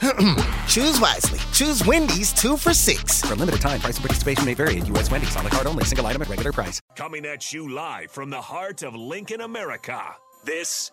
Choose 0.68 1.00
wisely. 1.00 1.38
Choose 1.52 1.84
Wendy's 1.84 2.32
two 2.32 2.56
for 2.56 2.72
six. 2.72 3.22
For 3.22 3.34
a 3.34 3.36
limited 3.36 3.60
time, 3.60 3.80
price 3.80 3.96
and 3.96 4.04
participation 4.04 4.44
may 4.44 4.54
vary 4.54 4.78
at 4.78 4.86
U.S. 4.88 5.10
Wendy's 5.10 5.36
on 5.36 5.44
the 5.44 5.50
card 5.50 5.66
only, 5.66 5.84
single 5.84 6.06
item 6.06 6.22
at 6.22 6.28
regular 6.28 6.52
price. 6.52 6.80
Coming 6.96 7.24
at 7.24 7.52
you 7.52 7.72
live 7.72 8.10
from 8.10 8.30
the 8.30 8.40
heart 8.40 8.82
of 8.82 8.94
Lincoln, 8.94 9.40
America. 9.40 10.00
This 10.44 10.92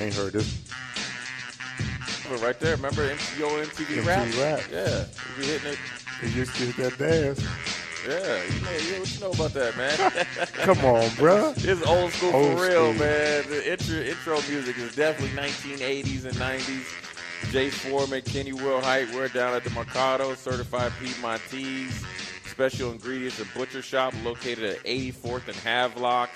ain't 0.00 0.14
heard 0.14 0.32
this. 0.32 0.62
Oh, 2.28 2.36
right 2.38 2.58
there, 2.58 2.74
remember 2.76 3.08
MTV, 3.08 3.64
MTV, 3.64 4.02
MTV 4.02 4.06
rap? 4.06 4.60
rap. 4.60 4.68
Yeah, 4.72 5.04
we 5.38 5.44
hitting 5.46 5.72
it. 5.72 5.78
He 6.20 6.28
used 6.30 6.54
to 6.56 6.62
hit 6.64 6.76
that 6.98 6.98
dance. 6.98 7.40
Yeah, 8.08 8.42
you 8.44 8.60
know, 8.60 9.00
what 9.00 9.14
you 9.14 9.20
know 9.20 9.30
about 9.32 9.52
that, 9.54 9.76
man? 9.76 9.96
Come 10.54 10.78
on, 10.84 11.02
bruh. 11.10 11.52
It's 11.64 11.84
old 11.86 12.12
school 12.12 12.34
Old 12.34 12.56
for 12.58 12.64
real, 12.68 12.92
school. 12.94 13.04
man. 13.06 13.44
The 13.48 13.72
intro, 13.72 13.96
intro 13.96 14.40
music 14.48 14.78
is 14.78 14.94
definitely 14.94 15.36
1980s 15.36 16.24
and 16.24 16.34
90s. 16.36 17.50
Jay 17.52 17.68
Foreman, 17.70 18.22
Kenny 18.22 18.50
Height, 18.50 19.12
we're 19.14 19.28
down 19.28 19.54
at 19.54 19.62
the 19.64 19.70
Mercado, 19.70 20.34
certified 20.34 20.92
Piedmontese. 21.00 22.04
Special 22.46 22.90
ingredients 22.92 23.38
and 23.40 23.52
butcher 23.54 23.82
shop 23.82 24.14
located 24.24 24.64
at 24.64 24.82
84th 24.84 25.46
and 25.48 25.56
Havelock. 25.56 26.30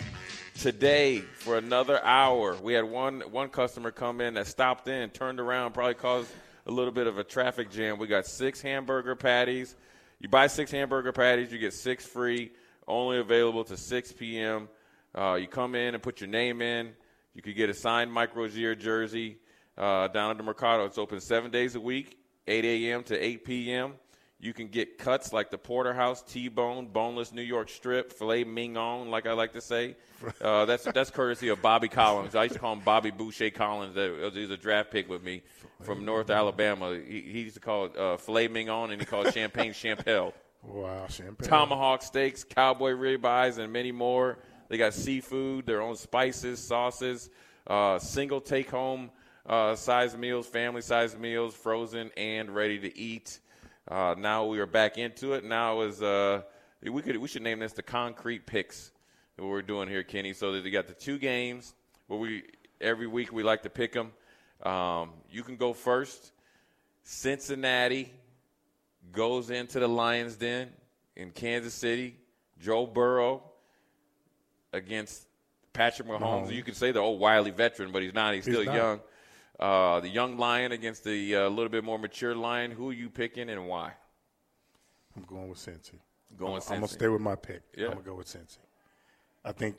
Today, 0.61 1.21
for 1.21 1.57
another 1.57 2.05
hour, 2.05 2.55
we 2.55 2.75
had 2.75 2.85
one 2.85 3.23
one 3.31 3.49
customer 3.49 3.91
come 3.91 4.21
in 4.21 4.35
that 4.35 4.47
stopped 4.47 4.89
in, 4.89 5.09
turned 5.09 5.41
around, 5.41 5.73
probably 5.73 5.95
caused 5.95 6.29
a 6.67 6.71
little 6.71 6.93
bit 6.93 7.07
of 7.07 7.17
a 7.17 7.25
traffic 7.25 7.71
jam. 7.71 7.99
We 7.99 8.07
got 8.07 8.27
six 8.27 8.61
hamburger 8.61 9.17
patties. 9.17 9.75
You 10.19 10.29
buy 10.29 10.49
six 10.49 10.71
hamburger 10.71 11.13
patties, 11.13 11.51
you 11.51 11.59
get 11.59 11.73
six 11.73 12.05
free. 12.05 12.53
Only 12.87 13.21
available 13.21 13.65
to 13.65 13.77
6 13.79 14.13
p.m. 14.13 14.69
Uh, 15.15 15.39
you 15.41 15.47
come 15.47 15.75
in 15.75 15.95
and 15.95 16.03
put 16.03 16.21
your 16.21 16.29
name 16.29 16.61
in. 16.61 16.91
You 17.35 17.41
could 17.41 17.57
get 17.57 17.71
a 17.71 17.75
signed 17.75 18.13
Mike 18.13 18.37
Rozier 18.37 18.75
jersey 18.75 19.39
uh, 19.79 20.09
down 20.09 20.31
at 20.31 20.37
the 20.37 20.43
Mercado. 20.43 20.85
It's 20.85 20.99
open 20.99 21.21
seven 21.21 21.51
days 21.51 21.75
a 21.75 21.81
week, 21.81 22.19
8 22.47 22.67
a.m. 22.67 23.03
to 23.05 23.19
8 23.19 23.45
p.m. 23.47 23.95
You 24.41 24.55
can 24.55 24.69
get 24.69 24.97
cuts 24.97 25.33
like 25.35 25.51
the 25.51 25.59
Porterhouse, 25.59 26.23
T-bone, 26.23 26.87
boneless 26.87 27.31
New 27.33 27.43
York 27.43 27.69
strip, 27.69 28.13
filet 28.13 28.45
mignon, 28.45 29.11
like 29.11 29.27
I 29.27 29.33
like 29.33 29.53
to 29.53 29.61
say. 29.61 29.97
Uh, 30.43 30.67
that's 30.67 30.85
that's 30.85 31.11
courtesy 31.11 31.49
of 31.49 31.63
Bobby 31.63 31.89
Collins. 31.89 32.35
I 32.35 32.43
used 32.43 32.53
to 32.53 32.61
call 32.61 32.75
him 32.75 32.81
Bobby 32.81 33.11
Boucher 33.11 33.49
Collins. 33.49 33.97
Was 33.97 34.51
a 34.51 34.57
draft 34.59 34.91
pick 34.91 35.09
with 35.09 35.23
me 35.23 35.41
from 35.81 36.05
North 36.05 36.29
Alabama. 36.29 36.95
He, 36.95 37.23
he 37.23 37.41
used 37.41 37.55
to 37.55 37.61
call 37.61 37.87
it 37.87 37.97
uh, 37.97 38.19
filet 38.19 38.47
mignon, 38.49 38.91
and 38.91 39.01
he 39.01 39.07
called 39.07 39.29
it 39.29 39.35
champagne 39.35 39.73
champel. 39.73 40.35
Wow, 40.63 41.07
champagne. 41.09 41.49
Tomahawk 41.49 42.03
steaks, 42.03 42.45
cowboy 42.45 42.93
ribeyes, 42.93 43.57
and 43.57 43.73
many 43.73 43.93
more. 43.93 44.39
They 44.69 44.77
got 44.77 44.93
seafood, 44.93 45.65
their 45.65 45.81
own 45.81 45.97
spices, 45.97 46.59
sauces, 46.63 47.31
uh, 47.67 47.99
single 47.99 48.43
take 48.43 48.71
home 48.71 49.11
uh, 49.47 49.75
size 49.75 50.17
meals, 50.17 50.47
family 50.47 50.83
size 50.83 51.17
meals, 51.17 51.55
frozen 51.55 52.11
and 52.17 52.55
ready 52.55 52.79
to 52.79 52.99
eat. 52.99 53.41
Uh, 53.89 54.15
now 54.19 54.47
we 54.47 54.59
are 54.61 54.67
back 54.67 54.99
into 54.99 55.33
it. 55.35 55.45
Now 55.45 55.81
is 55.83 56.03
uh, 56.03 56.43
we 56.83 57.03
could 57.03 57.17
we 57.17 57.29
should 57.29 57.43
name 57.43 57.59
this 57.61 57.73
the 57.73 57.83
concrete 57.83 58.47
picks 58.47 58.93
that 59.37 59.45
we're 59.45 59.63
doing 59.63 59.89
here, 59.89 60.03
Kenny. 60.03 60.33
So 60.33 60.53
that 60.53 60.65
you 60.65 60.71
got 60.71 60.87
the 60.87 60.95
two 60.95 61.19
games 61.19 61.75
where 62.07 62.19
we 62.19 62.45
every 62.81 63.07
week 63.07 63.33
we 63.33 63.43
like 63.43 63.63
to 63.63 63.71
pick 63.71 63.93
them. 63.93 64.13
Um, 64.63 65.11
you 65.31 65.43
can 65.43 65.57
go 65.57 65.73
first. 65.73 66.33
Cincinnati 67.03 68.13
goes 69.13 69.51
into 69.51 69.81
the 69.81 69.89
Lions 69.89 70.37
Den 70.37 70.71
in 71.17 71.31
Kansas 71.31 71.75
City. 71.75 72.17
Joe 72.61 72.87
Burrow 72.87 73.43
against 74.73 75.27
Patrick 75.73 76.07
Mahomes. 76.09 76.21
Mahomes. 76.21 76.53
You 76.53 76.63
could 76.63 76.77
say 76.77 76.93
the 76.93 77.01
old 77.01 77.19
wily 77.19 77.51
veteran, 77.51 77.91
but 77.91 78.03
he's 78.03 78.13
not. 78.15 78.35
He's, 78.35 78.45
He's 78.45 78.55
still 78.55 78.67
not. 78.67 78.75
young. 78.75 79.01
Uh, 79.61 80.01
the 80.01 80.09
young 80.09 80.39
lion 80.39 80.73
against 80.73 81.05
the 81.05 81.37
uh, 81.37 81.49
little 81.49 81.69
bit 81.69 81.85
more 81.85 81.99
mature 81.99 82.35
lion. 82.35 82.71
Who 82.71 82.89
are 82.91 82.95
you 82.95 83.11
picking 83.11 83.51
and 83.51 83.69
why? 83.69 83.93
I'm 85.17 85.23
going 85.25 85.49
with 85.51 85.59
Cincy. 85.59 85.99
Going 86.39 86.55
I'm, 86.57 86.63
I'm 86.69 86.75
gonna 86.77 86.89
stay 86.89 87.09
with 87.09 87.21
my 87.21 87.35
pick. 87.35 87.63
Yeah. 87.77 87.87
I'm 87.87 87.93
gonna 87.93 88.05
go 88.05 88.15
with 88.15 88.27
Cincy. 88.27 88.59
I 89.45 89.53
think 89.53 89.77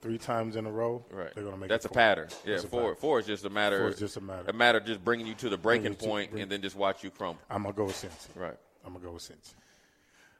three 0.00 0.16
times 0.16 0.56
in 0.56 0.64
a 0.64 0.70
row, 0.70 1.04
Right. 1.10 1.34
they're 1.34 1.44
gonna 1.44 1.58
make 1.58 1.68
That's 1.68 1.84
it 1.84 1.90
a 1.90 1.94
pattern. 1.94 2.28
Yeah, 2.46 2.52
That's 2.54 2.64
four. 2.64 2.80
pattern. 2.80 2.96
Four 2.96 3.18
is 3.18 3.26
just 3.26 3.44
a 3.44 3.50
matter. 3.50 3.78
Four 3.80 3.88
is 3.88 3.98
just 3.98 4.16
a 4.16 4.20
matter. 4.22 4.48
A 4.48 4.52
matter 4.54 4.78
of 4.78 4.86
just 4.86 5.04
bringing 5.04 5.26
you 5.26 5.34
to 5.34 5.50
the 5.50 5.58
breaking 5.58 5.94
point 5.96 6.30
bring- 6.30 6.42
and 6.44 6.50
then 6.50 6.62
just 6.62 6.76
watch 6.76 7.04
you 7.04 7.10
crumble. 7.10 7.42
I'm 7.50 7.62
gonna 7.64 7.74
go 7.74 7.84
with 7.84 7.96
Cincy. 7.96 8.28
Right. 8.40 8.56
I'm 8.86 8.92
gonna 8.94 9.04
go 9.04 9.12
with 9.12 9.22
Cincy. 9.24 9.52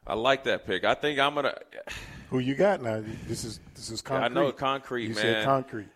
I 0.07 0.15
like 0.15 0.45
that 0.45 0.65
pick. 0.67 0.85
I 0.85 0.95
think 0.95 1.19
I'm 1.19 1.35
gonna. 1.35 1.59
Who 2.31 2.39
you 2.39 2.55
got 2.55 2.81
now? 2.81 3.03
This 3.27 3.45
is 3.45 3.61
this 3.75 3.91
is 3.91 4.03
Yeah, 4.09 4.17
I 4.17 4.29
know 4.29 4.51
concrete, 4.53 5.03
you 5.09 5.15
man. 5.15 5.17
said 5.17 5.45
concrete. 5.45 5.89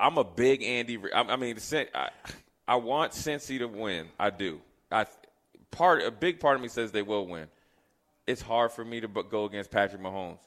I'm 0.00 0.18
a 0.18 0.24
big 0.24 0.62
Andy. 0.62 0.98
I, 1.14 1.22
I 1.22 1.36
mean, 1.36 1.58
I, 1.94 2.10
I 2.66 2.76
want 2.76 3.12
Cincy 3.12 3.58
to 3.58 3.66
win. 3.66 4.08
I 4.18 4.30
do. 4.30 4.60
I 4.90 5.06
part 5.70 6.02
a 6.02 6.10
big 6.10 6.40
part 6.40 6.56
of 6.56 6.62
me 6.62 6.68
says 6.68 6.92
they 6.92 7.02
will 7.02 7.26
win. 7.26 7.46
It's 8.26 8.42
hard 8.42 8.72
for 8.72 8.84
me 8.84 9.00
to 9.00 9.08
go 9.08 9.44
against 9.44 9.70
Patrick 9.70 10.02
Mahomes 10.02 10.38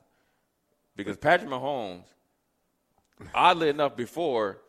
because 0.95 1.17
Patrick 1.17 1.50
Mahomes, 1.50 2.03
oddly 3.34 3.69
enough, 3.69 3.95
before 3.95 4.59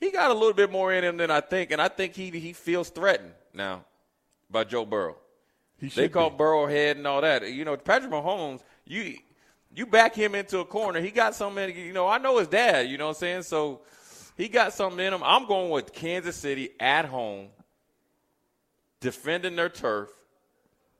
he 0.00 0.10
got 0.10 0.30
a 0.30 0.34
little 0.34 0.52
bit 0.52 0.70
more 0.70 0.92
in 0.92 1.04
him 1.04 1.16
than 1.16 1.30
I 1.30 1.40
think, 1.40 1.70
and 1.70 1.80
I 1.80 1.88
think 1.88 2.14
he 2.14 2.30
he 2.30 2.52
feels 2.52 2.90
threatened 2.90 3.32
now 3.54 3.84
by 4.50 4.64
Joe 4.64 4.84
Burrow. 4.84 5.16
He 5.78 5.88
They 5.88 6.08
call 6.08 6.30
be. 6.30 6.36
Burrow 6.36 6.66
head 6.66 6.96
and 6.96 7.06
all 7.06 7.20
that. 7.20 7.50
You 7.50 7.64
know, 7.64 7.76
Patrick 7.76 8.10
Mahomes, 8.10 8.60
you 8.84 9.18
you 9.74 9.86
back 9.86 10.14
him 10.14 10.34
into 10.34 10.58
a 10.58 10.64
corner. 10.64 11.00
He 11.00 11.10
got 11.10 11.34
something. 11.34 11.76
You 11.76 11.92
know, 11.92 12.08
I 12.08 12.18
know 12.18 12.38
his 12.38 12.48
dad. 12.48 12.88
You 12.88 12.98
know 12.98 13.06
what 13.06 13.16
I'm 13.16 13.20
saying? 13.20 13.42
So 13.42 13.82
he 14.36 14.48
got 14.48 14.72
something 14.72 14.98
in 15.04 15.12
him. 15.12 15.22
I'm 15.24 15.46
going 15.46 15.70
with 15.70 15.92
Kansas 15.92 16.36
City 16.36 16.70
at 16.80 17.04
home, 17.04 17.48
defending 19.00 19.56
their 19.56 19.68
turf, 19.68 20.10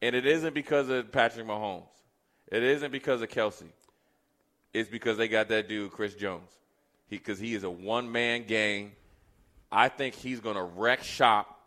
and 0.00 0.14
it 0.14 0.26
isn't 0.26 0.54
because 0.54 0.88
of 0.88 1.12
Patrick 1.12 1.46
Mahomes. 1.46 1.84
It 2.50 2.62
isn't 2.62 2.90
because 2.92 3.22
of 3.22 3.28
Kelce. 3.28 3.64
It's 4.74 4.88
because 4.88 5.16
they 5.16 5.28
got 5.28 5.48
that 5.48 5.68
dude 5.68 5.92
Chris 5.92 6.14
Jones. 6.14 6.50
He 7.08 7.16
because 7.18 7.38
he 7.38 7.54
is 7.54 7.64
a 7.64 7.70
one 7.70 8.10
man 8.10 8.44
gang. 8.46 8.92
I 9.70 9.88
think 9.88 10.14
he's 10.14 10.40
going 10.40 10.56
to 10.56 10.62
wreck 10.62 11.02
shop 11.02 11.60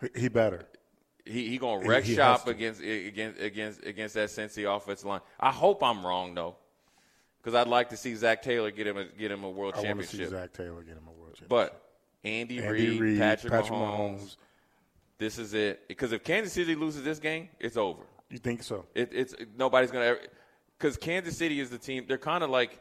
He- 0.00 0.22
He 0.22 0.28
better. 0.28 0.66
he 1.24 1.48
he 1.48 1.58
gonna 1.58 1.82
He- 1.82 1.88
wreck 1.88 2.04
he 2.04 2.14
shop 2.16 2.46
against 2.48 2.80
against 2.80 3.40
against 3.40 3.84
against 3.84 4.14
that 4.14 4.28
Cincy 4.30 4.64
offensive 4.76 5.06
line. 5.06 5.20
I 5.38 5.50
hope 5.52 5.82
I'm 5.82 6.04
wrong 6.04 6.34
though, 6.34 6.56
because 7.42 7.54
I'd 7.54 7.68
like 7.68 7.88
to 7.90 7.96
see 7.96 8.14
Zac 8.14 8.42
Taylor 8.42 8.70
get 8.70 8.86
him 8.86 8.96
a, 8.96 9.04
get 9.04 9.30
him 9.30 9.42
a 9.44 9.50
world 9.50 9.74
I 9.76 9.82
want 9.82 10.00
to 10.00 10.06
see 10.06 10.18
championship. 10.18 10.30
Zac 10.30 10.52
Taylor 10.52 10.82
get 10.82 10.96
him 10.96 11.06
a 11.08 11.10
world 11.10 11.34
championship. 11.34 11.48
But 11.48 11.82
Andy, 12.24 12.62
Andy 12.62 13.00
Reid, 13.00 13.18
Patrick, 13.18 13.52
Patrick 13.52 13.72
Mahomes, 13.72 14.20
Mahomes. 14.20 14.36
this 15.18 15.38
is 15.38 15.54
it. 15.54 15.88
Because 15.88 16.12
if 16.12 16.22
Kansas 16.22 16.52
City 16.52 16.74
loses 16.74 17.02
this 17.02 17.18
game, 17.18 17.48
it's 17.58 17.76
over. 17.76 18.02
You 18.30 18.38
think 18.38 18.62
so? 18.62 18.86
It, 18.94 19.10
it's 19.12 19.34
nobody's 19.56 19.90
gonna 19.90 20.04
ever 20.06 20.20
because 20.78 20.96
Kansas 20.96 21.36
City 21.36 21.60
is 21.60 21.68
the 21.70 21.78
team. 21.78 22.04
They're 22.08 22.16
kind 22.18 22.42
of 22.44 22.50
like 22.50 22.80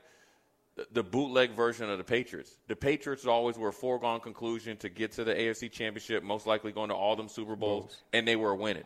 the- 0.93 1.03
bootleg 1.03 1.51
version 1.51 1.89
of 1.89 1.97
the 1.97 2.03
Patriots. 2.03 2.55
The 2.67 2.75
Patriots 2.75 3.25
always 3.25 3.57
were 3.57 3.69
a 3.69 3.73
foregone 3.73 4.21
conclusion 4.21 4.77
to 4.77 4.89
get 4.89 5.11
to 5.13 5.23
the 5.23 5.33
AFC 5.33 5.69
Championship, 5.71 6.23
most 6.23 6.47
likely 6.47 6.71
going 6.71 6.89
to 6.89 6.95
all 6.95 7.15
them 7.15 7.27
Super 7.27 7.55
Bowls, 7.55 7.83
Bowls. 7.83 8.03
and 8.13 8.27
they 8.27 8.35
were 8.35 8.55
winning. 8.55 8.85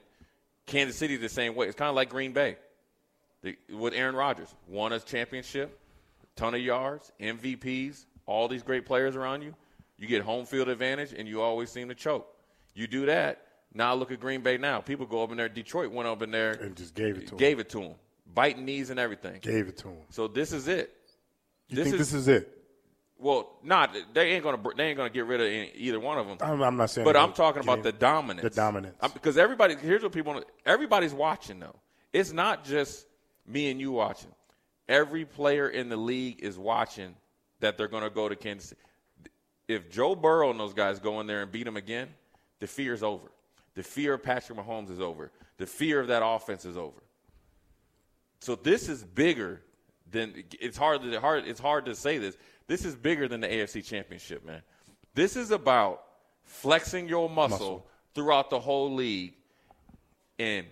Kansas 0.65 0.95
City 0.97 1.15
the 1.17 1.29
same 1.29 1.53
way. 1.53 1.67
It's 1.67 1.75
kind 1.75 1.89
of 1.89 1.95
like 1.95 2.09
Green 2.09 2.33
Bay 2.33 2.57
the, 3.45 3.57
with 3.75 3.93
Aaron 3.93 4.15
Rodgers. 4.15 4.53
Won 4.67 4.91
a 4.93 4.99
championship, 4.99 5.79
ton 6.35 6.53
of 6.53 6.61
yards, 6.61 7.11
MVPs, 7.21 8.05
all 8.25 8.47
these 8.47 8.63
great 8.63 8.85
players 8.85 9.15
around 9.15 9.41
you. 9.43 9.53
You 9.97 10.07
get 10.07 10.23
home 10.23 10.45
field 10.45 10.67
advantage, 10.67 11.13
and 11.17 11.27
you 11.27 11.41
always 11.41 11.69
seem 11.69 11.87
to 11.87 11.95
choke. 11.95 12.27
You 12.73 12.87
do 12.87 13.05
that, 13.05 13.41
Now 13.73 13.93
look 13.93 14.11
at 14.11 14.19
Green 14.19 14.41
Bay 14.41 14.57
now. 14.57 14.81
People 14.81 15.05
go 15.05 15.23
up 15.23 15.31
in 15.31 15.37
there. 15.37 15.47
Detroit 15.47 15.91
went 15.91 16.07
up 16.09 16.21
in 16.21 16.31
there 16.31 16.51
And 16.51 16.75
just 16.75 16.93
gave 16.93 17.17
it 17.17 17.27
to 17.27 17.33
him. 17.33 17.37
gave 17.37 17.59
it 17.59 17.69
to 17.69 17.81
him, 17.81 17.95
biting 18.33 18.65
knees 18.65 18.89
and 18.89 18.99
everything. 18.99 19.39
Gave 19.41 19.67
it 19.69 19.77
to 19.77 19.87
him. 19.89 19.97
So 20.09 20.27
this 20.27 20.51
is 20.51 20.67
it. 20.67 20.93
You 21.69 21.77
This 21.77 21.83
think 21.85 21.93
is- 21.99 22.11
this 22.11 22.13
is 22.13 22.27
it? 22.27 22.51
Well, 23.17 23.57
not 23.63 23.95
they 24.13 24.31
ain't 24.31 24.43
gonna 24.43 24.61
they 24.75 24.87
ain't 24.87 24.97
gonna 24.97 25.09
get 25.09 25.25
rid 25.25 25.39
of 25.39 25.47
any, 25.47 25.71
either 25.75 26.01
one 26.01 26.17
of 26.17 26.27
them. 26.27 26.37
I'm, 26.41 26.61
I'm 26.61 26.75
not 26.75 26.89
saying. 26.89 27.05
But 27.05 27.15
I'm 27.15 27.31
talking 27.31 27.63
about 27.63 27.81
the 27.81 27.93
dominance. 27.93 28.43
The 28.43 28.49
dominance. 28.49 28.97
Because 29.13 29.37
everybody 29.37 29.75
here's 29.75 30.03
what 30.03 30.11
people 30.11 30.43
everybody's 30.65 31.13
watching 31.13 31.61
though. 31.61 31.77
It's 32.11 32.33
not 32.33 32.65
just 32.65 33.05
me 33.47 33.69
and 33.71 33.79
you 33.79 33.91
watching. 33.91 34.31
Every 34.87 35.25
player 35.25 35.69
in 35.69 35.89
the 35.89 35.97
league 35.97 36.41
is 36.41 36.57
watching 36.57 37.15
that 37.59 37.77
they're 37.77 37.87
going 37.87 38.03
to 38.03 38.09
go 38.09 38.29
to 38.29 38.35
Kansas. 38.35 38.69
City. 38.69 38.81
If 39.67 39.89
Joe 39.89 40.15
Burrow 40.15 40.51
and 40.51 40.59
those 40.59 40.73
guys 40.73 40.99
go 40.99 41.19
in 41.21 41.27
there 41.27 41.41
and 41.41 41.51
beat 41.51 41.63
them 41.63 41.77
again, 41.77 42.09
the 42.59 42.67
fear 42.67 42.93
is 42.93 43.01
over. 43.01 43.31
The 43.73 43.83
fear 43.83 44.13
of 44.13 44.23
Patrick 44.23 44.57
Mahomes 44.57 44.91
is 44.91 44.99
over. 44.99 45.31
The 45.57 45.65
fear 45.65 45.99
of 45.99 46.07
that 46.07 46.23
offense 46.23 46.65
is 46.65 46.77
over. 46.77 47.01
So 48.39 48.55
this 48.55 48.89
is 48.89 49.03
bigger 49.03 49.61
than 50.11 50.43
it's 50.59 50.77
hard 50.77 51.01
to 51.01 51.19
hard 51.19 51.45
it's 51.47 51.59
hard 51.59 51.85
to 51.85 51.95
say 51.95 52.17
this. 52.19 52.37
This 52.67 52.85
is 52.85 52.95
bigger 52.95 53.27
than 53.27 53.41
the 53.41 53.47
AFC 53.47 53.83
Championship, 53.83 54.45
man. 54.45 54.61
This 55.13 55.35
is 55.35 55.51
about 55.51 56.03
flexing 56.43 57.09
your 57.09 57.29
muscle, 57.29 57.57
Muscle. 57.57 57.87
throughout 58.13 58.49
the 58.49 58.59
whole 58.59 58.93
league. 58.93 59.33
And 60.37 60.67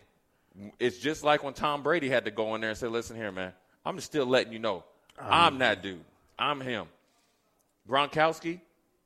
it's 0.79 0.97
just 0.99 1.23
like 1.23 1.43
when 1.43 1.53
Tom 1.53 1.83
Brady 1.83 2.09
had 2.09 2.25
to 2.25 2.31
go 2.31 2.55
in 2.55 2.61
there 2.61 2.71
and 2.71 2.79
say, 2.79 2.87
"Listen 2.87 3.15
here, 3.15 3.31
man. 3.31 3.53
I'm 3.85 3.95
just 3.95 4.07
still 4.07 4.25
letting 4.25 4.53
you 4.53 4.59
know 4.59 4.83
I'm 5.19 5.57
that 5.59 5.81
dude. 5.81 6.03
I'm 6.37 6.61
him." 6.61 6.87
Gronkowski, 7.89 8.59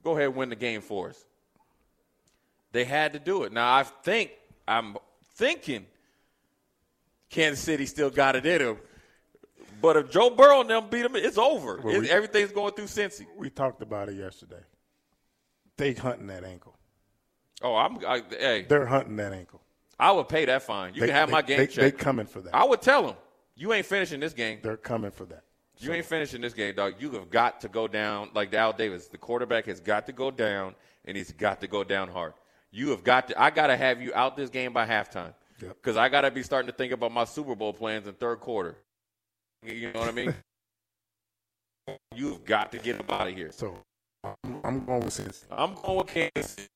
go 0.04 0.12
ahead 0.12 0.26
and 0.28 0.36
win 0.36 0.50
the 0.50 0.56
game 0.56 0.82
for 0.82 1.10
us. 1.10 1.26
They 2.72 2.84
had 2.84 3.14
to 3.14 3.20
do 3.20 3.44
it. 3.44 3.52
Now 3.52 3.74
I 3.74 3.84
think 3.84 4.32
I'm 4.68 4.98
thinking 5.36 5.86
Kansas 7.30 7.64
City 7.64 7.86
still 7.86 8.10
got 8.10 8.36
it 8.36 8.46
in 8.46 8.60
them. 8.60 8.78
But 9.82 9.96
if 9.98 10.12
Joe 10.12 10.30
Burrow 10.32 10.62
and 10.62 10.70
them 10.70 10.90
beat 10.90 11.04
them, 11.04 11.16
it's 11.16 11.38
over. 11.38 11.80
Well, 11.84 11.96
It- 11.96 12.02
we- 12.02 12.10
everything's 12.10 12.52
going 12.52 12.74
through 12.74 12.86
Cincy. 12.86 13.26
we 13.36 13.50
talked 13.50 13.82
about 13.82 14.10
it 14.10 14.16
yesterday. 14.16 14.64
They 15.78 15.94
hunting 15.94 16.28
that 16.28 16.44
ankle. 16.44 16.76
Oh, 17.62 17.76
I'm. 17.76 18.04
I, 18.06 18.24
hey, 18.30 18.64
They're 18.64 18.88
hunting 18.88 19.16
that 19.18 19.34
ankle. 19.34 19.62
I 20.00 20.12
would 20.12 20.28
pay 20.30 20.46
that 20.46 20.64
fine. 20.64 20.94
You 20.94 21.02
They- 21.02 21.08
can 21.08 21.16
have 21.16 21.30
they- 21.30 21.34
my 21.34 21.42
game 21.42 21.58
they- 21.58 21.68
check. 21.68 21.76
they 21.84 21.92
coming 21.92 22.26
for 22.28 22.42
that. 22.42 22.54
I 22.56 22.64
would 22.66 22.82
tell 22.82 23.04
them, 23.08 23.16
you 23.56 23.74
ain't 23.74 23.86
finishing 23.86 24.20
this 24.20 24.34
game. 24.34 24.60
They're 24.62 24.78
coming 24.78 25.12
for 25.12 25.26
that. 25.26 25.44
You 25.80 25.94
ain't 25.94 26.06
finishing 26.06 26.42
this 26.42 26.54
game, 26.54 26.74
dog. 26.76 26.96
You 27.00 27.12
have 27.12 27.30
got 27.30 27.62
to 27.62 27.68
go 27.68 27.88
down 27.88 28.32
like 28.34 28.54
Al 28.54 28.74
Davis. 28.74 29.08
The 29.08 29.18
quarterback 29.18 29.66
has 29.66 29.80
got 29.80 30.06
to 30.08 30.12
go 30.12 30.32
down, 30.32 30.76
and 31.06 31.16
he's 31.16 31.32
got 31.32 31.62
to 31.62 31.68
go 31.68 31.84
down 31.84 32.10
hard. 32.10 32.34
You 32.72 32.90
have 32.90 33.04
got 33.04 33.28
to. 33.30 33.40
I 33.42 33.50
got 33.52 33.68
to 33.68 33.78
have 33.78 34.02
you 34.02 34.12
out 34.16 34.36
this 34.36 34.50
game 34.50 34.74
by 34.74 34.88
halftime 34.88 35.34
Yep. 35.62 35.76
because 35.76 35.96
I 35.98 36.10
got 36.10 36.22
to 36.22 36.32
be 36.32 36.42
starting 36.44 36.70
to 36.70 36.76
think 36.76 36.94
about 36.94 37.12
my 37.12 37.26
Super 37.26 37.56
Bowl 37.56 37.74
plans 37.74 38.08
in 38.08 38.14
third 38.16 38.40
quarter. 38.40 38.76
You 39.64 39.92
know 39.94 40.00
what 40.00 40.10
I 40.10 40.12
mean? 40.12 40.34
You've 42.16 42.44
got 42.44 42.72
to 42.72 42.80
get 42.80 42.96
him 42.98 43.06
out 43.10 43.28
of 43.28 43.36
here. 43.36 43.52
So 43.52 43.78
I'm, 44.24 44.36
I'm 44.64 44.86
going 44.86 45.02
with 45.02 45.14
Cincy. 45.14 45.46
I'm 45.52 45.76
going 45.76 45.98
with 45.98 46.08
Kansas. 46.08 46.68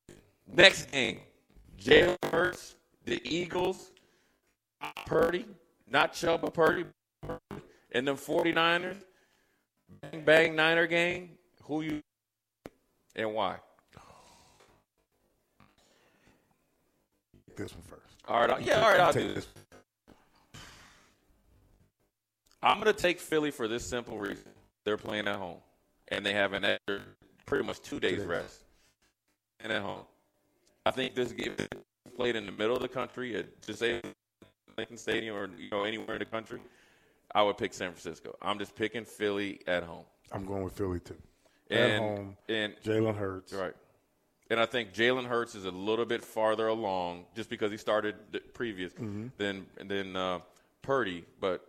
Next 0.46 0.90
game, 0.90 1.20
Jalen 1.78 2.16
Hurts, 2.30 2.76
the 3.04 3.20
Eagles, 3.24 3.92
Purdy, 5.06 5.46
not 5.88 6.12
Chubb, 6.12 6.42
but 6.42 6.54
Purdy, 6.54 6.84
and 7.92 8.06
them 8.06 8.16
49ers. 8.16 8.96
Bang, 10.00 10.24
bang, 10.24 10.56
Niner 10.56 10.86
game. 10.86 11.30
Who 11.64 11.82
you 11.82 12.02
and 13.14 13.32
why? 13.34 13.56
This 17.56 17.74
one 17.74 17.82
first. 17.82 18.16
All 18.26 18.46
right, 18.46 18.62
yeah, 18.62 18.80
all 18.80 18.90
right, 18.90 19.00
I'll 19.00 19.12
Take 19.12 19.28
do 19.28 19.34
this. 19.34 19.48
I'm 22.62 22.80
going 22.80 22.94
to 22.94 23.00
take 23.00 23.20
Philly 23.20 23.50
for 23.50 23.68
this 23.68 23.84
simple 23.84 24.18
reason. 24.18 24.50
They're 24.84 24.96
playing 24.96 25.28
at 25.28 25.36
home, 25.36 25.58
and 26.08 26.24
they 26.24 26.32
have 26.32 26.52
an 26.52 26.64
extra 26.64 27.00
pretty 27.44 27.64
much 27.64 27.82
two 27.82 28.00
days 28.00 28.18
days. 28.18 28.26
rest. 28.26 28.64
And 29.60 29.72
at 29.72 29.82
home. 29.82 30.02
I 30.86 30.90
think 30.90 31.14
this 31.14 31.32
game 31.32 31.54
played 32.14 32.36
in 32.36 32.46
the 32.46 32.52
middle 32.52 32.76
of 32.76 32.82
the 32.82 32.88
country 32.88 33.36
at 33.36 33.60
just 33.62 33.78
say 33.78 34.00
Lincoln 34.76 34.96
Stadium 34.96 35.36
or 35.36 35.48
you 35.58 35.70
know 35.70 35.84
anywhere 35.84 36.14
in 36.14 36.18
the 36.20 36.24
country. 36.24 36.60
I 37.34 37.42
would 37.42 37.56
pick 37.56 37.72
San 37.72 37.90
Francisco. 37.92 38.36
I'm 38.42 38.58
just 38.58 38.74
picking 38.74 39.04
Philly 39.04 39.60
at 39.66 39.82
home. 39.82 40.04
I'm 40.30 40.44
going 40.44 40.62
with 40.64 40.74
Philly 40.74 41.00
too. 41.00 41.16
And, 41.70 41.80
At 41.92 41.98
home, 41.98 42.36
And 42.48 42.74
Jalen 42.84 43.16
Hurts. 43.16 43.52
Right. 43.54 43.72
And 44.50 44.60
I 44.60 44.66
think 44.66 44.92
Jalen 44.92 45.24
Hurts 45.26 45.54
is 45.54 45.64
a 45.64 45.70
little 45.70 46.04
bit 46.04 46.22
farther 46.22 46.66
along 46.66 47.24
just 47.34 47.48
because 47.48 47.70
he 47.70 47.78
started 47.78 48.16
the 48.32 48.40
previous 48.40 48.92
Mm-hmm. 48.92 49.28
than 49.38 49.66
than 49.86 50.14
uh, 50.16 50.40
Purdy, 50.82 51.24
but 51.40 51.64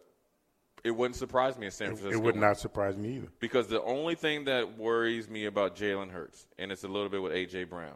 it 0.83 0.91
wouldn't 0.91 1.15
surprise 1.15 1.57
me 1.57 1.67
if 1.67 1.73
San 1.73 1.95
Francisco. 1.95 2.11
it 2.11 2.21
would 2.21 2.35
not 2.35 2.57
surprise 2.59 2.97
me 2.97 3.15
either. 3.17 3.27
because 3.39 3.67
the 3.67 3.81
only 3.83 4.15
thing 4.15 4.43
that 4.45 4.77
worries 4.77 5.29
me 5.29 5.45
about 5.45 5.77
Jalen 5.77 6.11
Hurts, 6.11 6.45
and 6.59 6.73
it's 6.73 6.83
a 6.83 6.89
little 6.89 7.07
bit 7.07 7.21
with 7.21 7.31
AJ 7.31 7.69
Brown, 7.69 7.95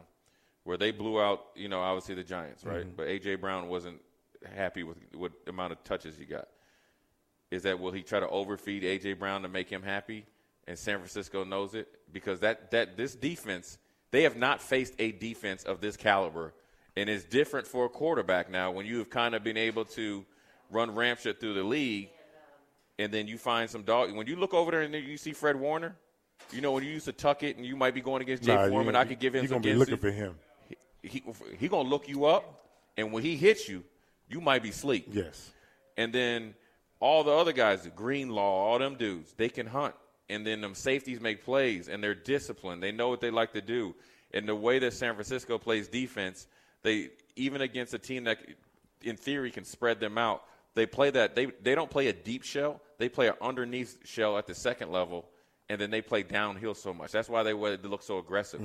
where 0.68 0.76
they 0.76 0.90
blew 0.90 1.18
out, 1.18 1.46
you 1.54 1.66
know, 1.66 1.80
obviously 1.80 2.14
the 2.14 2.22
Giants, 2.22 2.62
right? 2.62 2.82
Mm-hmm. 2.82 2.90
But 2.94 3.08
AJ 3.08 3.40
Brown 3.40 3.68
wasn't 3.68 4.02
happy 4.54 4.82
with 4.82 4.98
what 5.14 5.32
amount 5.46 5.72
of 5.72 5.82
touches 5.82 6.18
he 6.18 6.26
got. 6.26 6.46
Is 7.50 7.62
that 7.62 7.80
will 7.80 7.90
he 7.90 8.02
try 8.02 8.20
to 8.20 8.28
overfeed 8.28 8.82
AJ 8.82 9.18
Brown 9.18 9.40
to 9.44 9.48
make 9.48 9.70
him 9.70 9.82
happy? 9.82 10.26
And 10.66 10.78
San 10.78 10.98
Francisco 10.98 11.42
knows 11.42 11.74
it 11.74 11.88
because 12.12 12.40
that 12.40 12.70
that 12.72 12.98
this 12.98 13.14
defense 13.14 13.78
they 14.10 14.24
have 14.24 14.36
not 14.36 14.60
faced 14.60 14.92
a 14.98 15.10
defense 15.10 15.64
of 15.64 15.80
this 15.80 15.96
caliber, 15.96 16.52
and 16.98 17.08
it's 17.08 17.24
different 17.24 17.66
for 17.66 17.86
a 17.86 17.88
quarterback 17.88 18.50
now 18.50 18.70
when 18.70 18.84
you 18.84 18.98
have 18.98 19.08
kind 19.08 19.34
of 19.34 19.42
been 19.42 19.56
able 19.56 19.86
to 19.86 20.26
run 20.70 20.94
ramshot 20.94 21.40
through 21.40 21.54
the 21.54 21.64
league 21.64 22.10
and 22.98 23.10
then 23.10 23.26
you 23.26 23.38
find 23.38 23.70
some 23.70 23.84
dog. 23.84 24.14
When 24.14 24.26
you 24.26 24.36
look 24.36 24.52
over 24.52 24.70
there 24.70 24.82
and 24.82 24.92
then 24.92 25.04
you 25.04 25.16
see 25.16 25.32
Fred 25.32 25.56
Warner, 25.56 25.96
you 26.52 26.60
know 26.60 26.72
when 26.72 26.84
you 26.84 26.90
used 26.90 27.06
to 27.06 27.12
tuck 27.14 27.42
it 27.42 27.56
and 27.56 27.64
you 27.64 27.74
might 27.74 27.94
be 27.94 28.02
going 28.02 28.20
against 28.20 28.42
Jay 28.42 28.54
Nah, 28.54 28.68
Foreman, 28.68 28.96
I 28.96 29.06
could 29.06 29.18
give 29.18 29.34
him 29.34 29.44
You're 29.44 29.48
gonna 29.48 29.62
be 29.62 29.72
looking 29.72 29.96
for 29.96 30.10
him. 30.10 30.34
He 31.02 31.22
he 31.58 31.68
gonna 31.68 31.88
look 31.88 32.08
you 32.08 32.24
up, 32.24 32.66
and 32.96 33.12
when 33.12 33.22
he 33.22 33.36
hits 33.36 33.68
you, 33.68 33.84
you 34.28 34.40
might 34.40 34.62
be 34.62 34.70
asleep. 34.70 35.08
Yes. 35.10 35.50
And 35.96 36.12
then 36.12 36.54
all 37.00 37.24
the 37.24 37.32
other 37.32 37.52
guys, 37.52 37.88
Greenlaw, 37.94 38.40
all 38.42 38.78
them 38.78 38.96
dudes, 38.96 39.32
they 39.36 39.48
can 39.48 39.66
hunt. 39.66 39.94
And 40.30 40.46
then 40.46 40.60
them 40.60 40.74
safeties 40.74 41.20
make 41.20 41.44
plays, 41.44 41.88
and 41.88 42.02
they're 42.02 42.14
disciplined. 42.14 42.82
They 42.82 42.92
know 42.92 43.08
what 43.08 43.20
they 43.20 43.30
like 43.30 43.52
to 43.52 43.62
do. 43.62 43.94
And 44.34 44.46
the 44.46 44.54
way 44.54 44.78
that 44.78 44.92
San 44.92 45.14
Francisco 45.14 45.56
plays 45.56 45.88
defense, 45.88 46.46
they 46.82 47.10
even 47.36 47.62
against 47.62 47.94
a 47.94 47.98
team 47.98 48.24
that, 48.24 48.38
in 49.02 49.16
theory, 49.16 49.50
can 49.50 49.64
spread 49.64 50.00
them 50.00 50.18
out, 50.18 50.44
they 50.74 50.84
play 50.86 51.10
that. 51.10 51.34
They 51.34 51.46
they 51.46 51.74
don't 51.74 51.90
play 51.90 52.08
a 52.08 52.12
deep 52.12 52.44
shell. 52.44 52.80
They 52.98 53.08
play 53.08 53.28
an 53.28 53.34
underneath 53.40 54.06
shell 54.06 54.36
at 54.36 54.46
the 54.46 54.54
second 54.54 54.92
level, 54.92 55.28
and 55.68 55.80
then 55.80 55.90
they 55.90 56.00
play 56.02 56.22
downhill 56.22 56.74
so 56.74 56.94
much. 56.94 57.12
That's 57.12 57.28
why 57.28 57.42
they, 57.42 57.52
they 57.52 57.88
look 57.88 58.02
so 58.02 58.18
aggressive. 58.18 58.60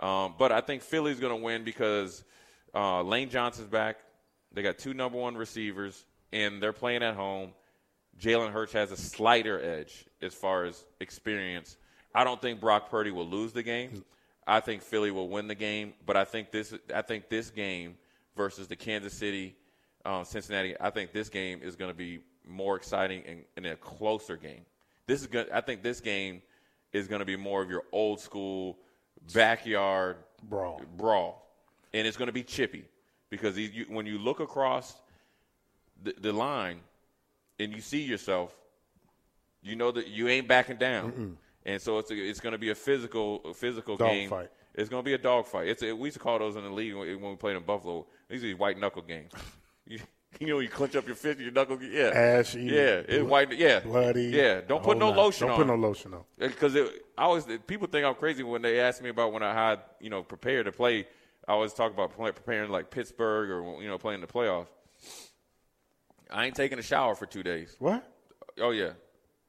Um, 0.00 0.34
but 0.38 0.52
I 0.52 0.60
think 0.60 0.82
Philly's 0.82 1.20
going 1.20 1.36
to 1.36 1.42
win 1.42 1.64
because 1.64 2.24
uh, 2.74 3.02
Lane 3.02 3.30
Johnson's 3.30 3.68
back. 3.68 3.96
They 4.52 4.62
got 4.62 4.78
two 4.78 4.94
number 4.94 5.18
one 5.18 5.36
receivers, 5.36 6.04
and 6.32 6.62
they're 6.62 6.72
playing 6.72 7.02
at 7.02 7.14
home. 7.14 7.52
Jalen 8.20 8.52
Hurts 8.52 8.72
has 8.72 8.90
a 8.90 8.96
slighter 8.96 9.62
edge 9.62 10.06
as 10.20 10.34
far 10.34 10.64
as 10.64 10.84
experience. 11.00 11.76
I 12.14 12.24
don't 12.24 12.42
think 12.42 12.60
Brock 12.60 12.90
Purdy 12.90 13.12
will 13.12 13.28
lose 13.28 13.52
the 13.52 13.62
game. 13.62 14.04
I 14.46 14.60
think 14.60 14.82
Philly 14.82 15.12
will 15.12 15.28
win 15.28 15.46
the 15.46 15.54
game, 15.54 15.94
but 16.04 16.16
I 16.16 16.24
think 16.24 16.50
this 16.50 16.74
I 16.92 17.02
think 17.02 17.28
this 17.28 17.50
game 17.50 17.96
versus 18.36 18.66
the 18.66 18.74
Kansas 18.74 19.12
City 19.12 19.54
um, 20.04 20.24
Cincinnati, 20.24 20.74
I 20.80 20.90
think 20.90 21.12
this 21.12 21.28
game 21.28 21.60
is 21.62 21.76
going 21.76 21.90
to 21.90 21.96
be 21.96 22.20
more 22.46 22.76
exciting 22.76 23.22
and, 23.26 23.44
and 23.56 23.66
a 23.66 23.76
closer 23.76 24.36
game. 24.36 24.64
This 25.10 25.22
is 25.22 25.26
good. 25.26 25.50
I 25.50 25.60
think 25.60 25.82
this 25.82 26.00
game 26.00 26.40
is 26.92 27.08
going 27.08 27.18
to 27.18 27.24
be 27.24 27.34
more 27.34 27.60
of 27.60 27.68
your 27.68 27.82
old 27.90 28.20
school 28.20 28.78
backyard 29.34 30.18
Brawl. 30.44 30.80
brawl, 30.96 31.50
and 31.92 32.06
it's 32.06 32.16
going 32.16 32.28
to 32.28 32.32
be 32.32 32.44
chippy 32.44 32.84
because 33.28 33.58
you, 33.58 33.86
when 33.88 34.06
you 34.06 34.18
look 34.18 34.38
across 34.38 34.94
the, 36.00 36.14
the 36.20 36.32
line 36.32 36.78
and 37.58 37.72
you 37.72 37.80
see 37.80 38.02
yourself, 38.02 38.54
you 39.62 39.74
know 39.74 39.90
that 39.90 40.06
you 40.06 40.28
ain't 40.28 40.46
backing 40.46 40.76
down, 40.76 41.36
and 41.66 41.82
so 41.82 41.98
it's 41.98 42.12
a, 42.12 42.14
it's 42.14 42.38
going 42.38 42.52
to 42.52 42.58
be 42.58 42.70
a 42.70 42.74
physical 42.76 43.40
a 43.44 43.52
physical 43.52 43.96
Dog 43.96 44.10
game. 44.10 44.30
fight. 44.30 44.50
It's 44.76 44.88
going 44.88 45.02
to 45.02 45.04
be 45.04 45.14
a 45.14 45.18
dog 45.18 45.46
fight. 45.46 45.66
It's 45.66 45.82
a, 45.82 45.92
we 45.92 46.06
used 46.06 46.18
to 46.18 46.22
call 46.22 46.38
those 46.38 46.54
in 46.54 46.62
the 46.62 46.70
league 46.70 46.94
when, 46.94 47.20
when 47.20 47.30
we 47.32 47.36
played 47.36 47.56
in 47.56 47.64
Buffalo. 47.64 48.06
These 48.28 48.44
are 48.44 48.46
these 48.46 48.56
white 48.56 48.78
knuckle 48.78 49.02
games. 49.02 49.32
you, 49.88 49.98
you 50.40 50.46
know, 50.46 50.58
you 50.60 50.68
clench 50.68 50.94
up 50.96 51.06
your 51.06 51.16
fist, 51.16 51.40
your 51.40 51.50
knuckle. 51.52 51.82
Yeah, 51.82 52.08
Ashy, 52.14 52.60
Yeah, 52.62 53.02
it's 53.06 53.18
blo- 53.18 53.24
white. 53.26 53.56
Yeah, 53.56 53.80
Bloody. 53.80 54.24
Yeah, 54.26 54.60
don't 54.60 54.82
put 54.82 54.96
no 54.98 55.10
lotion 55.10 55.48
Don't 55.48 55.54
on. 55.60 55.66
put 55.66 55.66
no 55.66 55.74
lotion 55.88 56.14
on. 56.14 56.22
Because 56.38 56.76
I 56.76 56.88
always 57.18 57.44
people 57.66 57.88
think 57.88 58.04
I'm 58.06 58.14
crazy 58.14 58.42
when 58.42 58.62
they 58.62 58.80
ask 58.80 59.02
me 59.02 59.08
about 59.10 59.32
when 59.32 59.42
I 59.42 59.52
had 59.52 59.80
you 60.00 60.10
know 60.10 60.22
prepare 60.22 60.62
to 60.62 60.72
play. 60.72 61.06
I 61.48 61.52
always 61.52 61.72
talk 61.72 61.92
about 61.92 62.14
play, 62.14 62.30
preparing 62.30 62.70
like 62.70 62.90
Pittsburgh 62.90 63.50
or 63.50 63.82
you 63.82 63.88
know 63.88 63.98
playing 63.98 64.20
the 64.20 64.26
playoffs. 64.26 64.68
I 66.30 66.46
ain't 66.46 66.54
taking 66.54 66.78
a 66.78 66.82
shower 66.82 67.14
for 67.14 67.26
two 67.26 67.42
days. 67.42 67.74
What? 67.78 68.06
Oh 68.60 68.70
yeah, 68.70 68.90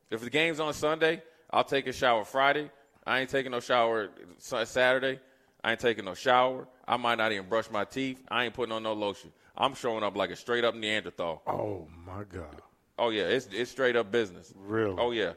if 0.09 0.21
the 0.21 0.29
game's 0.29 0.59
on 0.59 0.73
Sunday, 0.73 1.21
I'll 1.51 1.63
take 1.63 1.85
a 1.87 1.93
shower 1.93 2.25
Friday. 2.25 2.71
I 3.05 3.19
ain't 3.19 3.29
taking 3.29 3.51
no 3.51 3.59
shower 3.59 4.09
Saturday. 4.39 5.19
I 5.63 5.71
ain't 5.71 5.79
taking 5.79 6.05
no 6.05 6.13
shower. 6.15 6.67
I 6.87 6.97
might 6.97 7.17
not 7.19 7.31
even 7.31 7.47
brush 7.47 7.69
my 7.69 7.83
teeth. 7.85 8.21
I 8.29 8.45
ain't 8.45 8.53
putting 8.53 8.73
on 8.73 8.81
no 8.83 8.93
lotion. 8.93 9.31
I'm 9.55 9.73
showing 9.75 10.03
up 10.03 10.15
like 10.15 10.29
a 10.29 10.35
straight 10.35 10.63
up 10.63 10.75
Neanderthal. 10.75 11.41
Oh 11.47 11.87
my 12.05 12.23
God. 12.23 12.61
Oh 12.97 13.09
yeah, 13.09 13.23
it's 13.23 13.47
it's 13.51 13.71
straight 13.71 13.95
up 13.95 14.11
business. 14.11 14.53
Really? 14.55 14.95
Oh 14.97 15.11
yeah. 15.11 15.33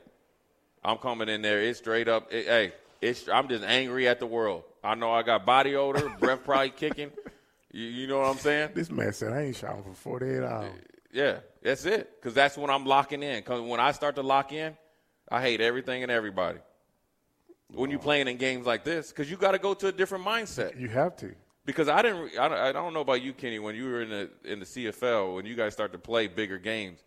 I'm 0.84 0.98
coming 0.98 1.28
in 1.28 1.42
there. 1.42 1.60
It's 1.60 1.78
straight 1.78 2.08
up. 2.08 2.32
It, 2.32 2.46
hey, 2.46 2.72
it's 3.00 3.28
I'm 3.28 3.48
just 3.48 3.64
angry 3.64 4.06
at 4.06 4.20
the 4.20 4.26
world. 4.26 4.64
I 4.82 4.94
know 4.94 5.12
I 5.12 5.22
got 5.22 5.46
body 5.46 5.74
odor, 5.76 6.08
breath 6.20 6.44
probably 6.44 6.70
kicking. 6.70 7.10
You, 7.72 7.86
you 7.86 8.06
know 8.06 8.18
what 8.20 8.28
I'm 8.28 8.36
saying? 8.38 8.70
This 8.74 8.90
man 8.90 9.12
said 9.12 9.32
I 9.32 9.42
ain't 9.42 9.56
showering 9.56 9.82
for 9.82 9.94
48 9.94 10.42
hours. 10.42 10.72
Yeah, 11.12 11.38
that's 11.62 11.84
it. 11.86 12.20
Because 12.20 12.34
that's 12.34 12.56
when 12.56 12.70
I'm 12.70 12.84
locking 12.84 13.22
in. 13.22 13.38
Because 13.38 13.60
when 13.60 13.80
I 13.80 13.92
start 13.92 14.16
to 14.16 14.22
lock 14.22 14.52
in, 14.52 14.76
I 15.30 15.40
hate 15.40 15.60
everything 15.60 16.02
and 16.02 16.12
everybody. 16.12 16.58
When 17.72 17.90
you're 17.90 17.98
playing 17.98 18.28
in 18.28 18.36
games 18.36 18.66
like 18.66 18.84
this, 18.84 19.08
because 19.08 19.30
you 19.30 19.36
got 19.36 19.52
to 19.52 19.58
go 19.58 19.74
to 19.74 19.88
a 19.88 19.92
different 19.92 20.24
mindset. 20.24 20.78
You 20.78 20.88
have 20.88 21.16
to. 21.16 21.34
Because 21.66 21.88
I 21.88 22.02
didn't, 22.02 22.38
I 22.38 22.48
don't, 22.48 22.58
I 22.58 22.72
don't 22.72 22.92
know 22.92 23.00
about 23.00 23.22
you, 23.22 23.32
Kenny. 23.32 23.58
When 23.58 23.74
you 23.74 23.84
were 23.84 24.02
in 24.02 24.10
the 24.10 24.30
in 24.44 24.60
the 24.60 24.66
CFL, 24.66 25.34
when 25.34 25.46
you 25.46 25.54
guys 25.54 25.72
start 25.72 25.92
to 25.92 25.98
play 25.98 26.26
bigger 26.26 26.58
games, 26.58 27.02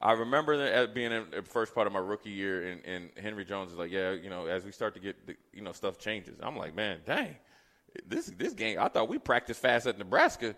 I 0.00 0.12
remember 0.12 0.58
that 0.58 0.90
uh, 0.90 0.92
being 0.92 1.12
in 1.12 1.24
the 1.30 1.42
first 1.42 1.74
part 1.74 1.86
of 1.86 1.92
my 1.92 1.98
rookie 1.98 2.30
year, 2.30 2.70
and, 2.70 2.84
and 2.84 3.10
Henry 3.16 3.44
Jones 3.44 3.72
is 3.72 3.78
like, 3.78 3.90
yeah, 3.90 4.12
you 4.12 4.28
know, 4.28 4.46
as 4.46 4.64
we 4.64 4.72
start 4.72 4.94
to 4.94 5.00
get, 5.00 5.26
the, 5.26 5.36
you 5.54 5.62
know, 5.62 5.72
stuff 5.72 5.98
changes. 5.98 6.38
I'm 6.42 6.56
like, 6.56 6.74
man, 6.74 6.98
dang, 7.06 7.36
this 8.06 8.26
this 8.36 8.52
game. 8.52 8.78
I 8.78 8.88
thought 8.88 9.08
we 9.08 9.18
practiced 9.18 9.60
fast 9.60 9.86
at 9.86 9.98
Nebraska. 9.98 10.54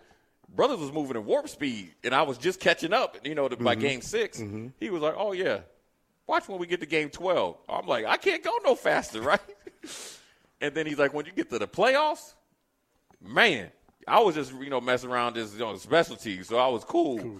Brothers 0.55 0.79
was 0.79 0.91
moving 0.91 1.15
at 1.15 1.23
warp 1.23 1.47
speed, 1.47 1.93
and 2.03 2.13
I 2.13 2.23
was 2.23 2.37
just 2.37 2.59
catching 2.59 2.91
up. 2.91 3.17
You 3.23 3.35
know, 3.35 3.47
to, 3.47 3.55
by 3.55 3.75
mm-hmm. 3.75 3.81
game 3.81 4.01
6 4.01 4.39
mm-hmm. 4.39 4.67
he 4.79 4.89
was 4.89 5.01
like, 5.01 5.15
oh 5.17 5.31
yeah, 5.31 5.59
watch 6.27 6.49
when 6.49 6.59
we 6.59 6.67
get 6.67 6.81
to 6.81 6.85
game 6.85 7.09
twelve. 7.09 7.57
I'm 7.69 7.87
like, 7.87 8.05
I 8.05 8.17
can't 8.17 8.43
go 8.43 8.51
no 8.65 8.75
faster, 8.75 9.21
right? 9.23 9.39
and 10.59 10.75
then 10.75 10.85
he's 10.85 10.99
like, 10.99 11.13
when 11.13 11.25
you 11.25 11.31
get 11.31 11.49
to 11.51 11.59
the 11.59 11.67
playoffs, 11.67 12.33
man, 13.21 13.69
I 14.07 14.19
was 14.21 14.35
just 14.35 14.53
you 14.53 14.69
know 14.69 14.81
messing 14.81 15.09
around 15.09 15.35
this 15.35 15.53
you 15.53 15.59
know 15.59 15.75
specialty, 15.77 16.41
so 16.43 16.57
I 16.57 16.67
was 16.67 16.83
cool. 16.83 17.39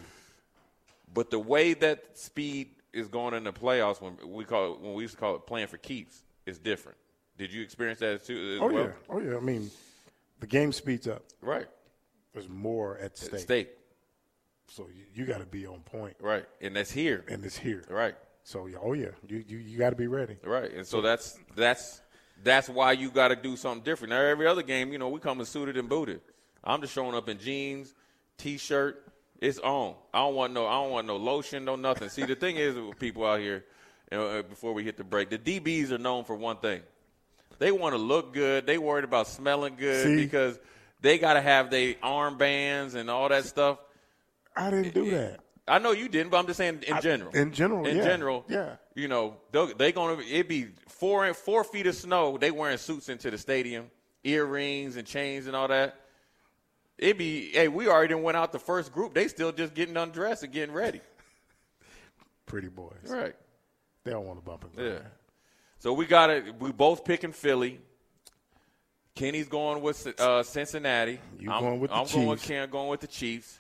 But 1.13 1.31
the 1.31 1.39
way 1.39 1.74
that 1.75 2.17
speed 2.17 2.69
is 2.93 3.07
going 3.07 3.33
in 3.33 3.43
the 3.43 3.53
playoffs, 3.53 4.01
when 4.01 4.17
we 4.31 4.45
call 4.45 4.74
it, 4.74 4.79
when 4.79 4.93
we 4.93 5.03
used 5.03 5.15
to 5.15 5.19
call 5.19 5.36
it 5.36 5.45
playing 5.48 5.67
for 5.67 5.77
keeps, 5.77 6.24
is 6.45 6.59
different. 6.59 6.98
Did 7.38 7.51
you 7.53 7.63
experience 7.63 8.00
that 8.00 8.25
too? 8.25 8.55
As 8.55 8.62
Oh 8.62 8.67
well? 8.74 8.83
yeah. 8.86 8.91
Oh 9.09 9.19
yeah. 9.19 9.38
I 9.38 9.39
mean, 9.39 9.71
the 10.39 10.48
game 10.48 10.71
speeds 10.71 11.07
up. 11.07 11.24
Right. 11.41 11.67
There's 12.33 12.50
more 12.50 12.98
at 13.00 13.17
stake. 13.17 13.39
State. 13.39 13.69
So 14.67 14.88
you, 14.95 15.05
you 15.15 15.25
got 15.25 15.39
to 15.39 15.48
be 15.48 15.65
on 15.65 15.79
point, 15.79 16.15
Right. 16.19 16.45
And 16.62 16.75
that's 16.75 16.91
here. 16.91 17.25
and 17.27 17.43
it's 17.43 17.57
here. 17.57 17.83
Right. 17.89 18.13
So 18.43 18.67
yeah, 18.67 18.77
oh 18.81 18.93
yeah, 18.93 19.07
you 19.27 19.43
you, 19.48 19.57
you 19.57 19.77
got 19.79 19.89
to 19.91 19.95
be 19.95 20.07
ready. 20.07 20.38
Right. 20.43 20.71
And 20.71 20.86
so 20.86 21.01
that's 21.01 21.39
that's 21.55 22.01
that's 22.43 22.69
why 22.69 22.93
you 22.93 23.12
got 23.12 23.29
to 23.29 23.36
do 23.36 23.55
something 23.55 23.84
different. 23.84 24.12
Now 24.12 24.22
every 24.22 24.48
other 24.48 24.63
game, 24.63 24.91
you 24.91 24.98
know, 24.98 25.10
we 25.10 25.19
come 25.19 25.39
in 25.39 25.46
suited 25.46 25.77
and 25.77 25.89
booted. 25.89 26.22
I'm 26.63 26.81
just 26.81 26.93
showing 26.93 27.15
up 27.15 27.29
in 27.29 27.39
jeans, 27.39 27.93
t-shirt. 28.38 29.05
It's 29.41 29.60
on. 29.60 29.96
I 30.13 30.19
don't 30.19 30.36
want 30.36 30.53
no. 30.53 30.67
I 30.67 30.74
don't 30.74 30.91
want 30.91 31.08
no 31.08 31.15
lotion, 31.15 31.63
no 31.63 31.77
nothing. 31.77 32.10
See, 32.10 32.24
the 32.25 32.36
thing 32.36 32.58
is 32.58 32.75
with 32.75 33.00
people 33.00 33.25
out 33.25 33.39
here, 33.39 33.63
you 34.12 34.17
know, 34.17 34.27
uh, 34.27 34.41
before 34.41 34.74
we 34.74 34.84
hit 34.84 34.98
the 34.98 35.05
break, 35.05 35.29
the 35.29 35.38
DBs 35.38 35.91
are 35.91 35.98
known 35.98 36.25
for 36.25 36.36
one 36.36 36.58
thing. 36.58 36.81
They 37.58 37.72
want 37.72 37.93
to 37.93 37.98
look 37.98 38.34
good. 38.34 38.65
They 38.65 38.77
worried 38.77 39.05
about 39.05 39.27
smelling 39.27 39.75
good 39.77 40.03
See? 40.03 40.15
because 40.17 40.60
they 41.01 41.17
got 41.17 41.34
to 41.34 41.41
have 41.41 41.69
their 41.69 41.93
armbands 41.96 42.96
and 42.96 43.10
all 43.10 43.29
that 43.29 43.46
stuff. 43.46 43.79
I 44.55 44.72
didn't 44.72 44.93
do 44.93 45.10
that. 45.12 45.39
I 45.70 45.80
know 45.80 45.92
you 45.92 46.10
didn't, 46.10 46.32
but 46.32 46.40
I'm 46.40 46.48
just 46.48 46.58
saying 46.58 46.84
in 46.88 47.02
general. 47.02 47.32
in 47.36 47.54
general, 47.54 47.86
in 47.86 47.98
yeah. 47.98 48.04
general, 48.04 48.46
Yeah. 48.48 48.76
You 48.96 49.08
know, 49.08 49.38
they'll- 49.52 49.74
gonna 49.74 50.22
it 50.28 50.48
be 50.50 50.68
four 50.88 51.26
and 51.26 51.36
four 51.36 51.64
feet 51.64 51.88
of 51.88 51.96
snow. 51.96 52.38
They 52.38 52.52
wearing 52.52 52.78
suits 52.78 53.08
into 53.08 53.32
the 53.32 53.38
stadium, 53.38 53.90
earrings 54.24 54.98
and 54.98 55.08
chains 55.08 55.48
and 55.48 55.56
all 55.56 55.68
that. 55.68 55.96
It 56.98 57.18
be 57.18 57.52
hey, 57.52 57.68
we 57.68 57.88
already 57.88 58.16
went 58.16 58.36
out 58.36 58.52
the 58.52 58.60
first 58.60 58.92
group. 58.92 59.14
They 59.14 59.28
still 59.28 59.52
just 59.52 59.74
getting 59.74 59.96
undressed 59.96 60.44
and 60.44 60.52
getting 60.52 60.74
ready. 60.76 61.02
Pretty 62.46 62.68
boys. 62.68 62.98
Right. 63.06 63.36
They 64.04 64.12
don't 64.12 64.26
want 64.26 64.40
to 64.40 64.46
bump 64.46 64.66
and 64.66 64.86
Yeah. 64.86 65.00
So 65.80 65.94
we 65.94 66.06
got 66.06 66.30
it. 66.30 66.60
We 66.60 66.72
both 66.72 67.06
picking 67.06 67.32
Philly. 67.32 67.80
Kenny's 69.16 69.48
going 69.48 69.82
with 69.82 70.08
uh, 70.20 70.44
Cincinnati. 70.44 71.20
You 71.38 71.52
I'm, 71.52 71.62
going 71.62 71.80
with 71.80 71.92
the 71.92 71.98
I'm 71.98 72.08
going 72.08 72.28
with 72.28 72.40
Chiefs. 72.40 72.48
Ken 72.48 72.70
going 72.70 72.90
with 72.90 73.02
the 73.02 73.08
Chiefs. 73.08 73.59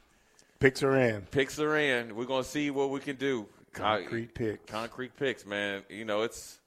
Picks 0.59 0.83
are 0.83 0.97
in. 0.97 1.21
Picks 1.31 1.59
are 1.59 1.77
in. 1.77 2.15
We're 2.15 2.25
gonna 2.25 2.43
see 2.43 2.69
what 2.69 2.89
we 2.89 2.99
can 2.99 3.15
do. 3.15 3.47
Concrete 3.71 4.33
picks. 4.33 4.69
Concrete 4.69 5.15
picks, 5.15 5.45
man. 5.45 5.83
You 5.89 6.05
know, 6.05 6.23
it's. 6.23 6.59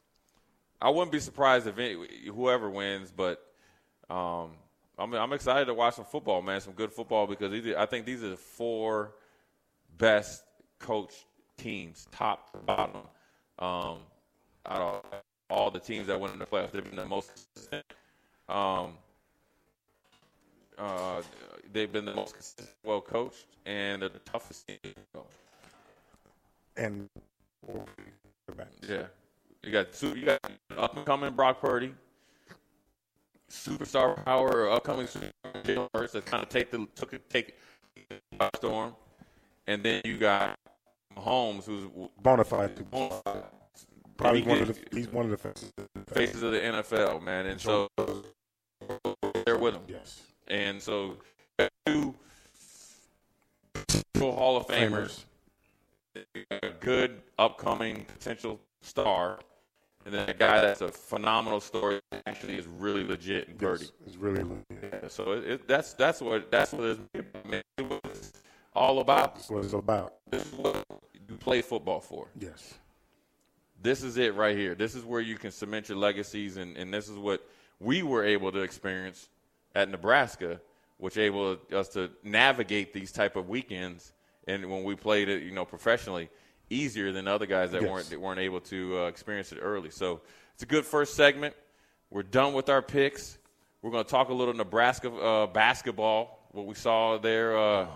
I 0.81 0.89
wouldn't 0.91 1.13
be 1.13 1.21
surprised 1.21 1.67
if 1.67 1.79
any, 1.79 1.97
whoever 2.27 2.69
wins, 2.71 3.13
but 3.15 3.45
um, 4.09 4.53
I'm 4.99 5.13
I'm 5.13 5.33
excited 5.33 5.67
to 5.67 5.75
watch 5.75 5.95
some 5.95 6.07
football, 6.07 6.41
man. 6.43 6.61
Some 6.61 6.73
good 6.73 6.93
football 6.93 7.27
because 7.27 7.51
these 7.51 7.75
I 7.77 7.87
think 7.87 8.07
these 8.07 8.23
are 8.23 8.31
the 8.31 8.37
four 8.37 9.13
best 9.99 10.43
coached 10.79 11.25
teams, 11.59 12.07
top 12.13 12.51
to 12.53 12.59
bottom. 12.59 13.03
Um, 13.59 13.99
out 14.67 14.81
of 14.81 15.05
all 15.51 15.71
the 15.71 15.79
teams 15.79 16.07
that 16.07 16.19
went 16.19 16.33
in 16.33 16.39
the 16.39 16.47
playoffs, 16.47 16.73
they've 16.73 16.83
been 16.83 16.97
the 16.97 17.05
most. 17.05 17.31
consistent. 17.55 17.85
Um, 18.49 18.95
uh, 20.79 21.23
they've 21.73 21.93
been 21.93 22.05
the 22.05 22.15
most 22.15 22.35
consistent, 22.35 22.69
well 22.85 23.01
coached, 23.01 23.47
and 23.67 24.03
they're 24.03 24.09
the 24.09 24.19
toughest 24.21 24.67
team. 24.67 24.79
And 26.77 27.09
Yeah, 28.89 29.05
you 29.63 29.73
got 29.73 29.93
two, 29.93 30.17
you 30.17 30.27
got 30.27 30.41
up 30.77 30.97
and 30.97 31.07
coming 31.07 31.33
Brock 31.35 31.61
Purdy, 31.61 31.95
superstar 33.51 34.25
power, 34.25 34.71
upcoming 34.71 35.07
superstar 35.07 36.11
that 36.13 36.27
kind 36.27 36.43
of 36.43 36.49
take 36.49 36.71
the 36.71 36.87
took 36.95 37.13
it 37.13 37.29
take 37.29 37.55
it 38.11 38.23
by 38.39 38.49
storm, 38.57 38.95
and 39.67 39.83
then 39.83 40.01
you 40.05 40.19
got 40.19 40.59
Mahomes, 41.17 41.65
who's 41.65 41.85
bona 42.23 42.45
fide. 42.45 42.85
Probably 44.17 44.43
he 44.43 44.49
one 44.49 44.63
of 44.63 44.69
the. 44.69 44.97
He's 44.97 45.09
one 45.09 45.25
of 45.27 45.31
the 45.31 45.37
faces. 45.37 45.73
faces 46.09 46.43
of 46.43 46.53
the 46.53 46.61
NFL, 46.61 47.23
man, 47.23 47.47
and 47.47 47.61
so 47.61 47.89
they're 49.45 49.59
with 49.59 49.75
him. 49.75 49.83
Yes. 49.89 50.23
And 50.53 50.83
so 50.83 51.17
two 51.87 52.15
Hall 54.19 54.59
of 54.59 54.67
Famers, 54.67 55.25
a 56.51 56.69
good 56.79 57.23
upcoming 57.39 58.05
potential 58.05 58.61
star, 58.83 59.39
and 60.05 60.13
then 60.13 60.29
a 60.29 60.35
guy 60.35 60.61
that's 60.61 60.83
a 60.83 60.89
phenomenal 60.89 61.59
story 61.59 62.01
actually 62.27 62.59
is 62.59 62.67
really 62.67 63.03
legit 63.03 63.57
and. 63.57 63.81
Yes. 63.81 63.93
It's 64.07 64.17
really. 64.17 64.45
legit. 64.45 65.11
So 65.11 65.33
it, 65.33 65.45
it, 65.45 65.69
that's 65.69 65.95
that's 65.95 66.21
what 66.21 66.51
that's 66.51 66.75
what 66.75 66.85
it's 66.85 67.01
it 67.15 67.65
was 67.79 68.33
all 68.75 69.01
about. 69.01 69.37
That's 69.37 69.49
what 69.49 69.65
it's 69.65 69.73
about. 69.73 70.17
This 70.31 70.45
is 70.45 70.53
what 70.53 70.85
you 71.31 71.37
play 71.37 71.63
football 71.63 72.01
for. 72.01 72.29
Yes. 72.39 72.75
This 73.81 74.03
is 74.03 74.19
it 74.19 74.35
right 74.35 74.55
here. 74.57 74.75
This 74.75 74.95
is 74.95 75.03
where 75.03 75.23
you 75.23 75.39
can 75.39 75.51
cement 75.51 75.89
your 75.89 75.97
legacies, 75.97 76.59
and, 76.59 76.77
and 76.77 76.93
this 76.93 77.09
is 77.09 77.17
what 77.17 77.49
we 77.81 78.03
were 78.03 78.23
able 78.23 78.53
to 78.53 78.59
experience 78.59 79.31
at 79.75 79.89
Nebraska, 79.89 80.61
which 80.99 81.17
able 81.17 81.57
us 81.75 81.89
to 81.91 82.11
navigate 82.23 82.93
these 82.93 83.13
type 83.13 83.37
of 83.37 83.49
weekends, 83.49 84.13
and 84.47 84.71
when 84.71 84.85
we 84.85 84.95
played 84.95 85.29
it, 85.29 85.43
you 85.43 85.51
know, 85.53 85.65
professionally, 85.65 86.29
easier 86.71 87.13
than 87.13 87.29
other 87.29 87.47
guys 87.47 87.71
that 87.73 87.83
Yes. 87.83 87.91
weren't 87.91 88.11
that 88.11 88.21
weren't 88.21 88.41
able 88.41 88.61
to 88.61 88.99
uh, 89.01 89.07
experience 89.07 89.53
it 89.53 89.59
early. 89.61 89.91
So 89.91 90.21
it's 90.55 90.63
a 90.63 90.67
good 90.67 90.85
first 90.85 91.15
segment. 91.15 91.55
We're 92.11 92.23
done 92.23 92.53
with 92.55 92.69
our 92.69 92.83
picks. 92.83 93.39
We're 93.83 93.91
going 93.91 94.05
to 94.05 94.11
talk 94.11 94.29
a 94.29 94.35
little 94.35 94.55
Nebraska 94.55 95.11
uh, 95.11 95.47
basketball, 95.49 96.49
what 96.53 96.67
we 96.67 96.75
saw 96.75 97.19
there 97.19 97.59
uh, 97.59 97.87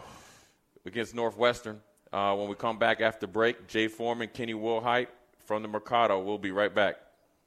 against 0.84 1.14
Northwestern. 1.14 1.80
Uh, 2.12 2.34
when 2.34 2.48
we 2.48 2.54
come 2.54 2.78
back 2.78 3.00
after 3.00 3.26
break, 3.26 3.66
Jay 3.66 3.88
Foreman, 3.88 4.28
Kenny 4.32 4.54
Wilhite 4.54 5.08
from 5.44 5.62
the 5.62 5.68
Mercado. 5.68 6.20
We'll 6.20 6.38
be 6.38 6.50
right 6.50 6.74
back. 6.74 6.96